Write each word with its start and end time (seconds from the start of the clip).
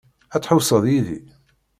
Ad 0.35 0.41
tḥewwseḍ 0.41 0.83
yid-i? 0.91 1.19